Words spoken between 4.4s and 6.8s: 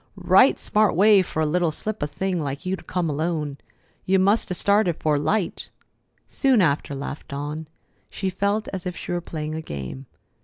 'a' started 'fore light." "Soon